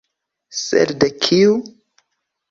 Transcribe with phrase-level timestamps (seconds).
[0.59, 1.51] Sed de kiu?